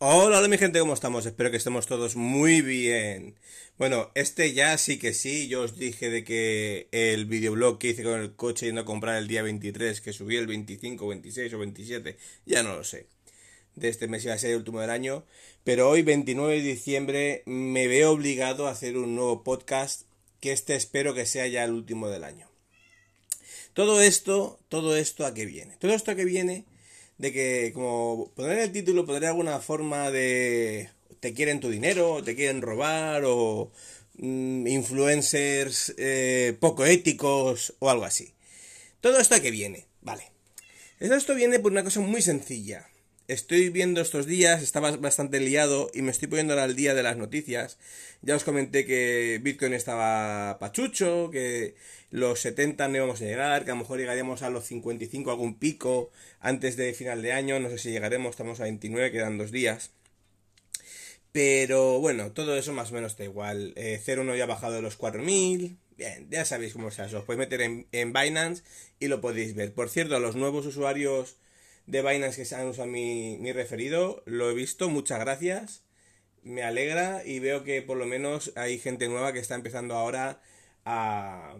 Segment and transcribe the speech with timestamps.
[0.00, 1.26] Hola, hola mi gente, ¿cómo estamos?
[1.26, 3.34] Espero que estemos todos muy bien.
[3.78, 8.04] Bueno, este ya sí que sí, yo os dije de que el videoblog que hice
[8.04, 11.58] con el coche yendo a comprar el día 23, que subí el 25, 26 o
[11.58, 12.16] 27,
[12.46, 13.06] ya no lo sé.
[13.74, 15.24] De este mes iba a ser el último del año,
[15.64, 20.02] pero hoy 29 de diciembre me veo obligado a hacer un nuevo podcast,
[20.38, 22.48] que este espero que sea ya el último del año.
[23.72, 25.76] Todo esto, todo esto a qué viene.
[25.80, 26.66] Todo esto a qué viene
[27.18, 32.36] de que, como poner el título, poner alguna forma de te quieren tu dinero, te
[32.36, 33.70] quieren robar, o
[34.18, 38.34] mm, influencers eh, poco éticos, o algo así.
[39.00, 40.30] Todo esto a qué viene, vale.
[41.00, 42.88] Esto viene por una cosa muy sencilla.
[43.28, 47.18] Estoy viendo estos días, estaba bastante liado y me estoy poniendo al día de las
[47.18, 47.76] noticias.
[48.22, 51.74] Ya os comenté que Bitcoin estaba pachucho, que
[52.10, 55.58] los 70 no íbamos a llegar, que a lo mejor llegaríamos a los 55 algún
[55.58, 59.52] pico antes de final de año, no sé si llegaremos, estamos a 29, quedan dos
[59.52, 59.90] días.
[61.30, 63.74] Pero bueno, todo eso más o menos está igual.
[63.76, 65.76] Eh, 0 ya ha bajado de los 4000.
[65.98, 67.16] Bien, ya sabéis cómo se hace.
[67.16, 68.62] Os podéis meter en, en Binance
[69.00, 69.74] y lo podéis ver.
[69.74, 71.36] Por cierto, a los nuevos usuarios
[71.88, 75.84] de Binance que se han usado mi, mi referido, lo he visto, muchas gracias.
[76.42, 80.42] Me alegra y veo que por lo menos hay gente nueva que está empezando ahora
[80.84, 81.56] a,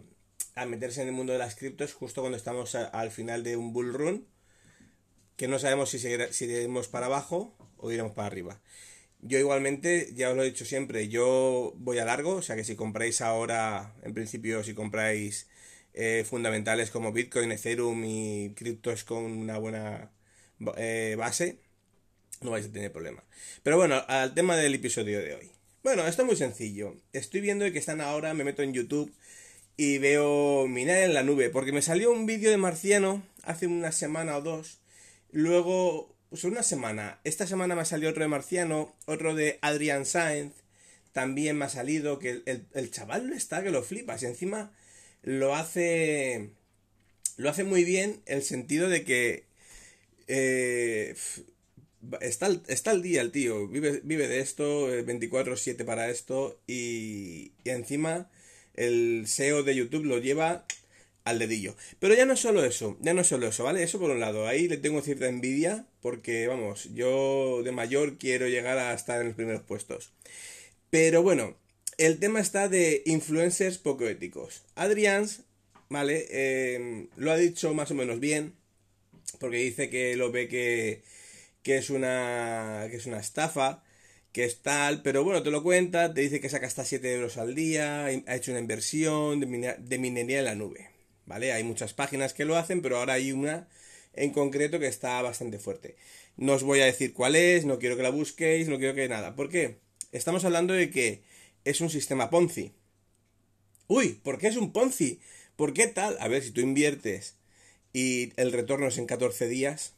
[0.54, 3.72] a meterse en el mundo de las criptos justo cuando estamos al final de un
[3.72, 4.26] bull run
[5.36, 8.60] que no sabemos si, si iremos para abajo o iremos para arriba.
[9.20, 12.64] Yo igualmente, ya os lo he dicho siempre, yo voy a largo, o sea que
[12.64, 15.48] si compráis ahora, en principio si compráis
[15.94, 20.10] eh, fundamentales como Bitcoin, Ethereum y criptos con una buena
[20.76, 21.58] eh, base,
[22.40, 23.24] no vais a tener problema.
[23.62, 25.50] Pero bueno, al tema del episodio de hoy.
[25.82, 26.96] Bueno, esto es muy sencillo.
[27.12, 29.12] Estoy viendo que están ahora, me meto en YouTube
[29.76, 33.92] y veo minar en la nube, porque me salió un vídeo de Marciano hace una
[33.92, 34.80] semana o dos.
[35.30, 37.20] Luego, pues una semana.
[37.24, 40.52] Esta semana me salió otro de Marciano, otro de Adrian Sainz.
[41.12, 44.22] También me ha salido que el, el chaval está que lo flipas.
[44.22, 44.72] Y encima
[45.22, 46.50] lo hace.
[47.36, 49.47] Lo hace muy bien el sentido de que
[50.28, 51.14] eh,
[52.20, 57.70] está, está día el tío, vive, vive de esto, 24/7 eh, para esto y, y
[57.70, 58.30] encima
[58.74, 60.64] el SEO de YouTube lo lleva
[61.24, 61.76] al dedillo.
[61.98, 63.82] Pero ya no es solo eso, ya no es solo eso, ¿vale?
[63.82, 68.48] Eso por un lado, ahí le tengo cierta envidia porque, vamos, yo de mayor quiero
[68.48, 70.12] llegar a estar en los primeros puestos.
[70.90, 71.56] Pero bueno,
[71.98, 74.62] el tema está de influencers poco éticos.
[74.74, 75.42] Adrians,
[75.90, 76.26] ¿vale?
[76.30, 78.54] Eh, lo ha dicho más o menos bien
[79.40, 81.02] porque dice que lo ve que,
[81.62, 83.82] que, es una, que es una estafa,
[84.32, 87.38] que es tal, pero bueno, te lo cuenta, te dice que saca hasta 7 euros
[87.38, 90.90] al día, ha hecho una inversión de, minería en la nube,
[91.26, 91.52] ¿vale?
[91.52, 93.68] Hay muchas páginas que lo hacen, pero ahora hay una
[94.14, 95.96] en concreto que está bastante fuerte.
[96.36, 99.08] No os voy a decir cuál es, no quiero que la busquéis, no quiero que
[99.08, 99.34] nada.
[99.34, 99.78] ¿Por qué?
[100.12, 101.22] Estamos hablando de que
[101.64, 102.72] es un sistema Ponzi.
[103.88, 105.20] Uy, ¿por qué es un Ponzi?
[105.56, 106.16] ¿Por qué tal?
[106.20, 107.37] A ver, si tú inviertes
[107.98, 109.92] y el retorno es en 14 días,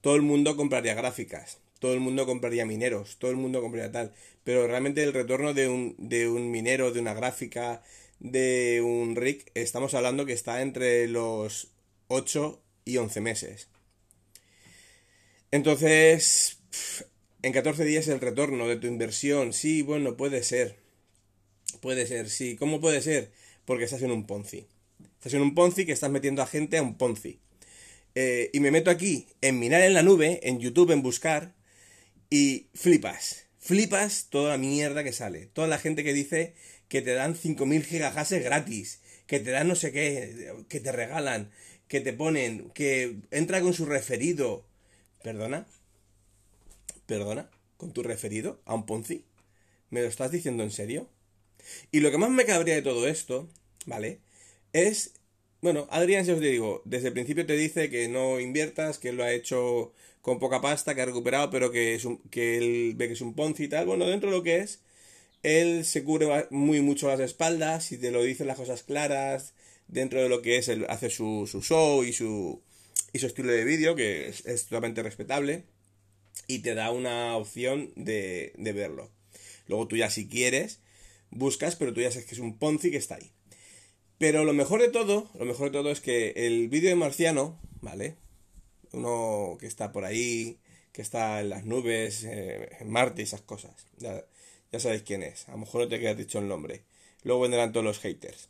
[0.00, 4.12] todo el mundo compraría gráficas, todo el mundo compraría mineros, todo el mundo compraría tal,
[4.42, 7.84] pero realmente el retorno de un, minero, de una gráfica,
[8.18, 11.68] de un rig, estamos hablando que está entre los
[12.08, 13.68] 8 y 11 meses.
[15.52, 16.58] Entonces,
[17.42, 20.74] en 14 días el retorno de tu inversión, sí, bueno, puede ser.
[21.80, 22.56] Puede ser, sí.
[22.56, 23.30] ¿Cómo puede ser?
[23.64, 24.66] Porque estás en un Ponzi.
[25.26, 27.40] Estás en un Ponzi que estás metiendo a gente a un Ponzi.
[28.14, 31.52] Eh, y me meto aquí en minar en la nube, en YouTube, en buscar,
[32.30, 33.46] y flipas.
[33.58, 35.46] Flipas toda la mierda que sale.
[35.46, 36.54] Toda la gente que dice
[36.86, 41.50] que te dan 5.000 gigahashes gratis, que te dan no sé qué, que te regalan,
[41.88, 44.64] que te ponen, que entra con su referido.
[45.24, 45.66] ¿Perdona?
[47.06, 47.50] ¿Perdona?
[47.78, 49.24] ¿Con tu referido a un Ponzi?
[49.90, 51.10] ¿Me lo estás diciendo en serio?
[51.90, 53.48] Y lo que más me cabría de todo esto,
[53.86, 54.20] ¿vale?
[54.76, 55.14] Es,
[55.62, 59.24] bueno, Adrián, si os digo, desde el principio te dice que no inviertas, que lo
[59.24, 63.06] ha hecho con poca pasta, que ha recuperado, pero que, es un, que él ve
[63.06, 63.86] que es un Ponzi y tal.
[63.86, 64.80] Bueno, dentro de lo que es,
[65.42, 69.54] él se cubre muy mucho las espaldas y te lo dice las cosas claras,
[69.88, 72.60] dentro de lo que es, él hace su, su show y su,
[73.12, 75.64] y su estilo de vídeo, que es, totalmente respetable,
[76.48, 79.10] y te da una opción de, de verlo.
[79.68, 80.80] Luego tú ya si quieres,
[81.30, 83.32] buscas, pero tú ya sabes que es un Ponzi que está ahí.
[84.18, 87.60] Pero lo mejor de todo, lo mejor de todo es que el vídeo de Marciano,
[87.82, 88.16] ¿vale?
[88.92, 90.58] Uno que está por ahí,
[90.92, 93.74] que está en las nubes, eh, en Marte y esas cosas.
[93.98, 94.24] Ya,
[94.72, 95.48] ya sabéis quién es.
[95.48, 96.84] A lo mejor no te quedas dicho el nombre.
[97.22, 98.48] Luego vendrán todos los haters.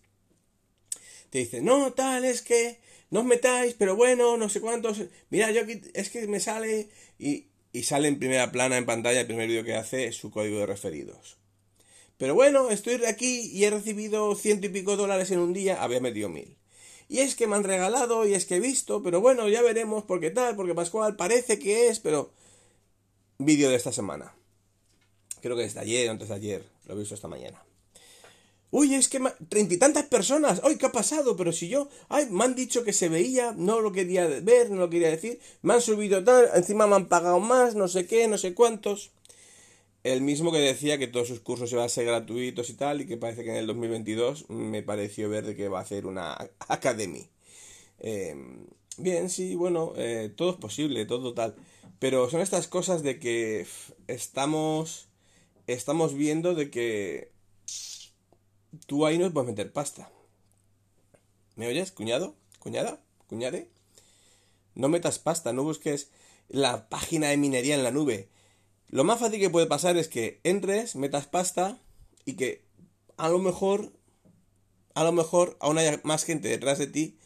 [1.31, 2.79] Te dicen, no, tal, es que
[3.11, 5.03] no os metáis, pero bueno, no sé cuántos.
[5.31, 6.89] Mira, yo aquí es que me sale.
[7.19, 10.31] Y, y sale en primera plana en pantalla el primer vídeo que hace es su
[10.31, 11.39] código de referidos.
[12.19, 16.01] Pero bueno, estoy aquí y he recibido ciento y pico dólares en un día, había
[16.01, 16.57] metido mil.
[17.09, 20.05] Y es que me han regalado y es que he visto, pero bueno, ya veremos
[20.05, 22.33] por qué tal, porque Pascual parece que es, pero...
[23.39, 24.35] Vídeo de esta semana.
[25.43, 27.63] Creo que es de ayer antes de ayer, lo he visto esta mañana.
[28.71, 30.61] Uy, es que treinta y tantas personas.
[30.65, 31.37] Ay, ¿qué ha pasado?
[31.37, 34.77] Pero si yo, ay, me han dicho que se veía, no lo quería ver, no
[34.77, 35.39] lo quería decir.
[35.63, 39.13] Me han subido tal, encima me han pagado más, no sé qué, no sé cuántos
[40.13, 43.07] el mismo que decía que todos sus cursos iban a ser gratuitos y tal, y
[43.07, 46.37] que parece que en el 2022 me pareció ver que va a hacer una
[46.69, 47.29] academy.
[47.99, 48.67] Em,
[48.99, 51.57] bien, sí, bueno, eh, todo es posible, todo tal.
[51.99, 53.67] Pero son estas cosas de que
[54.07, 55.09] estamos,
[55.67, 57.33] estamos viendo de que
[58.87, 60.13] tú ahí no puedes meter pasta.
[61.57, 62.37] ¿Me oyes, cuñado?
[62.61, 63.01] ¿Cuñada?
[63.27, 63.71] ¿Cuñade?
[64.77, 66.11] No metas pasta, no busques
[66.49, 68.29] la página de minería en la nube
[68.89, 71.79] lo más fácil que puede pasar es que entres, metas pasta
[72.25, 72.65] y que
[73.17, 73.93] a lo mejor,
[74.95, 77.19] a lo mejor aún haya más gente detrás de ti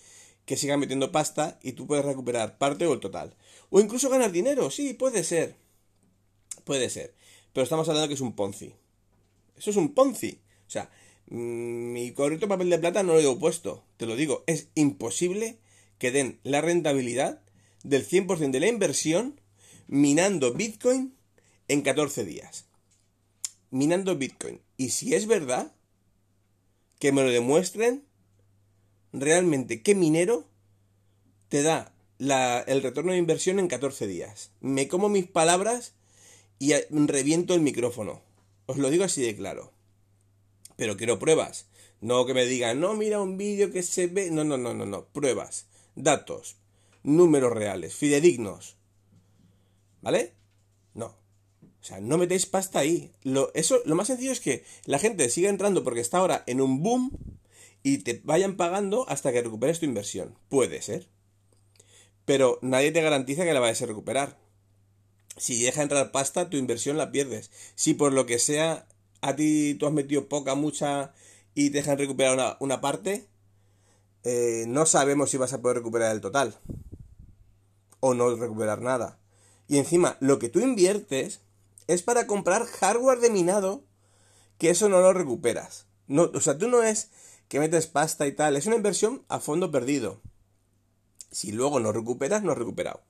[0.46, 3.36] que siga metiendo pasta y tú puedes recuperar parte o el total.
[3.70, 5.54] O incluso ganar dinero, sí, puede ser.
[6.64, 7.14] Puede ser.
[7.52, 8.74] Pero estamos hablando que es un Ponzi.
[9.56, 10.40] Eso es un Ponzi.
[10.66, 10.90] O sea,
[11.28, 13.84] mm, mi correcto papel de plata no lo he puesto.
[13.96, 15.58] Te lo digo, es imposible
[15.98, 17.42] que den la rentabilidad
[17.82, 19.40] del 100% de la inversión
[19.86, 21.14] minando Bitcoin
[21.70, 22.64] en 14 días.
[23.70, 24.60] Minando Bitcoin.
[24.76, 25.72] Y si es verdad,
[26.98, 28.04] que me lo demuestren
[29.12, 30.48] realmente qué minero
[31.48, 34.50] te da el retorno de inversión en 14 días.
[34.60, 35.94] Me como mis palabras
[36.58, 38.20] y reviento el micrófono.
[38.66, 39.72] Os lo digo así de claro.
[40.74, 41.66] Pero quiero pruebas.
[42.00, 44.32] No que me digan, no, mira un vídeo que se ve.
[44.32, 45.04] No, no, no, no, no.
[45.04, 46.56] Pruebas, datos,
[47.04, 48.76] números reales, fidedignos.
[50.02, 50.39] ¿Vale?
[51.80, 53.12] O sea, no metéis pasta ahí.
[53.22, 56.60] Lo, eso, lo más sencillo es que la gente siga entrando porque está ahora en
[56.60, 57.10] un boom
[57.82, 60.36] y te vayan pagando hasta que recuperes tu inversión.
[60.48, 61.08] Puede ser.
[62.26, 64.38] Pero nadie te garantiza que la vayas a recuperar.
[65.36, 67.50] Si deja entrar pasta, tu inversión la pierdes.
[67.74, 68.86] Si por lo que sea
[69.22, 71.14] a ti tú has metido poca, mucha
[71.54, 73.26] y te dejan recuperar una, parte,
[74.22, 76.58] eh, no sabemos si vas a poder recuperar el total.
[78.00, 79.18] O no recuperar nada.
[79.66, 81.40] Y encima, lo que tú inviertes
[81.92, 83.82] es para comprar hardware de minado,
[84.58, 85.86] que eso no lo recuperas.
[86.06, 87.10] No, o sea, tú no es
[87.48, 90.20] que metes pasta y tal, es una inversión a fondo perdido.
[91.32, 93.00] Si luego no recuperas, no has recuperado.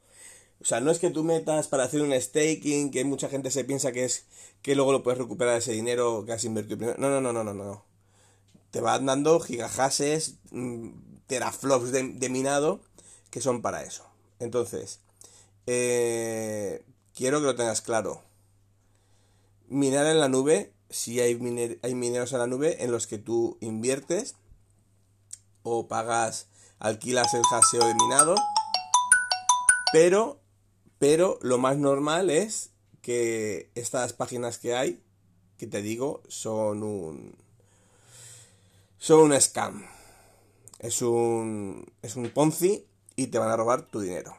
[0.63, 3.65] O sea, no es que tú metas para hacer un staking, que mucha gente se
[3.65, 4.25] piensa que es
[4.63, 6.99] que luego lo puedes recuperar ese dinero que has invertido primero.
[6.99, 7.85] No, no, no, no, no, no.
[8.71, 10.89] Te van dando gigahashes, mm,
[11.27, 12.81] teraflops de, de minado,
[13.31, 14.07] que son para eso.
[14.39, 15.01] Entonces,
[15.67, 16.83] eh,
[17.15, 18.30] quiero que lo tengas claro
[19.71, 21.39] minar en la nube, si hay,
[21.83, 24.35] hay mineros en la nube en los que tú inviertes
[25.63, 26.49] o pagas,
[26.79, 28.35] alquilas el jaseo de minado,
[29.93, 30.41] pero,
[30.99, 35.03] pero lo más normal es que estas páginas que hay,
[35.57, 37.37] que te digo, son un,
[38.99, 39.87] son un scam.
[40.79, 44.35] Es un, es un Ponzi y te van a robar tu dinero.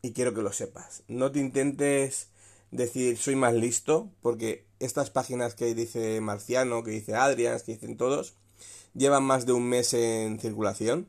[0.00, 1.02] Y quiero que lo sepas.
[1.06, 2.28] No te intentes
[2.70, 7.96] decir soy más listo, porque estas páginas que dice Marciano, que dice Adrián, que dicen
[7.96, 8.34] todos,
[8.94, 11.08] llevan más de un mes en circulación.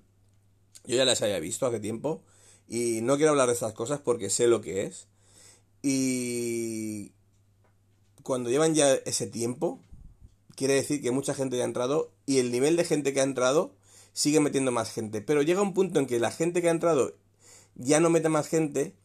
[0.85, 2.23] Yo ya las había visto hace tiempo
[2.67, 5.07] y no quiero hablar de estas cosas porque sé lo que es.
[5.81, 7.11] Y
[8.23, 9.79] cuando llevan ya ese tiempo,
[10.55, 13.23] quiere decir que mucha gente ya ha entrado y el nivel de gente que ha
[13.23, 13.75] entrado
[14.13, 15.21] sigue metiendo más gente.
[15.21, 17.15] Pero llega un punto en que la gente que ha entrado
[17.75, 18.95] ya no mete más gente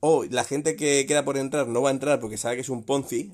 [0.00, 2.68] o la gente que queda por entrar no va a entrar porque sabe que es
[2.68, 3.32] un Ponzi,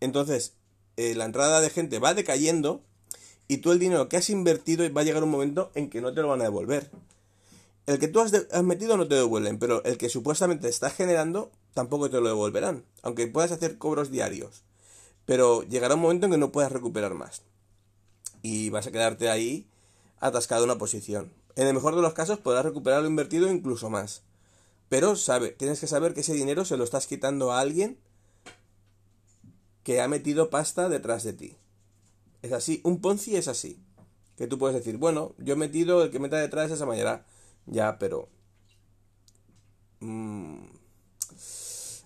[0.00, 0.54] entonces
[0.96, 2.82] eh, la entrada de gente va decayendo
[3.48, 6.12] y tú el dinero que has invertido va a llegar un momento en que no
[6.12, 6.90] te lo van a devolver.
[7.86, 11.52] El que tú has, has metido no te devuelven, pero el que supuestamente estás generando
[11.74, 14.64] tampoco te lo devolverán, aunque puedas hacer cobros diarios.
[15.24, 17.42] Pero llegará un momento en que no puedas recuperar más.
[18.42, 19.66] Y vas a quedarte ahí
[20.18, 21.32] atascado en una posición.
[21.54, 24.22] En el mejor de los casos podrás recuperar lo invertido incluso más.
[24.88, 27.98] Pero sabe, tienes que saber que ese dinero se lo estás quitando a alguien
[29.86, 31.56] que ha metido pasta detrás de ti.
[32.42, 33.80] Es así, un Ponzi es así.
[34.36, 37.24] Que tú puedes decir, bueno, yo he metido, el que meta detrás esa manera.
[37.66, 38.28] Ya, pero...
[40.00, 40.64] Mm,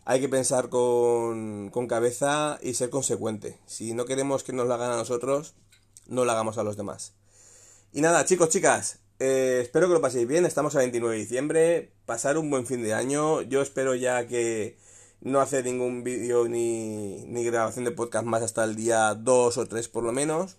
[0.04, 3.58] hay que pensar con, con cabeza y ser consecuente.
[3.64, 5.54] Si no queremos que nos lo hagan a nosotros,
[6.06, 7.14] no lo hagamos a los demás.
[7.94, 10.44] Y nada, chicos, chicas, eh, espero que lo paséis bien.
[10.44, 11.94] Estamos a 29 de diciembre.
[12.04, 13.40] Pasar un buen fin de año.
[13.40, 14.76] Yo espero ya que
[15.20, 19.66] no hacer ningún vídeo ni, ni grabación de podcast más hasta el día 2 o
[19.66, 20.56] 3 por lo menos.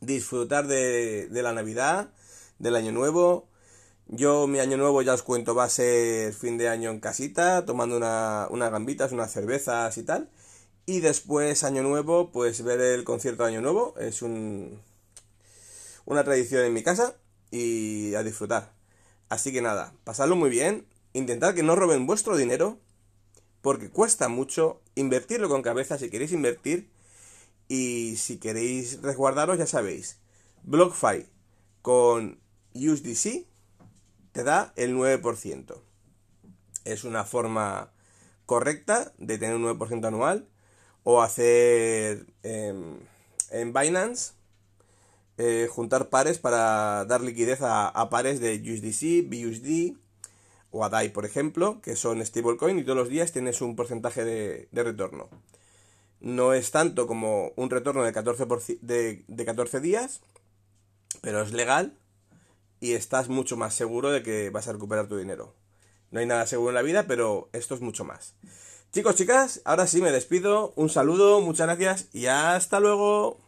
[0.00, 2.10] Disfrutar de, de la Navidad,
[2.58, 3.48] del Año Nuevo.
[4.06, 7.66] Yo mi año nuevo ya os cuento va a ser fin de año en casita,
[7.66, 10.30] tomando una, unas gambitas, unas cervezas y tal.
[10.86, 13.94] Y después año nuevo, pues ver el concierto de año nuevo.
[13.98, 14.80] Es un,
[16.06, 17.16] una tradición en mi casa
[17.50, 18.72] y a disfrutar.
[19.28, 22.78] Así que nada, pasadlo muy bien, intentad que no roben vuestro dinero,
[23.60, 26.88] porque cuesta mucho invertirlo con cabeza si queréis invertir
[27.68, 30.18] y si queréis resguardaros ya sabéis,
[30.64, 31.26] BlockFi
[31.82, 32.40] con
[32.74, 33.46] USDC
[34.32, 35.80] te da el 9%.
[36.84, 37.90] Es una forma
[38.46, 40.48] correcta de tener un 9% anual
[41.04, 42.98] o hacer em,
[43.50, 44.32] en Binance
[45.36, 49.96] eh, juntar pares para dar liquidez a, pares de USDC, BUSD
[50.70, 54.24] o a DAI, por ejemplo, que son stablecoin y todos los días tienes un porcentaje
[54.24, 55.28] de, retorno.
[56.20, 60.20] No es tanto como un retorno de 14, de, de 14 días,
[61.20, 61.96] pero es legal
[62.80, 65.54] y estás mucho más seguro de que vas a recuperar tu dinero.
[66.10, 68.34] No hay nada seguro en la vida, pero esto es mucho más.
[68.92, 70.72] Chicos, chicas, ahora sí me despido.
[70.76, 73.47] Un saludo, muchas gracias y hasta luego.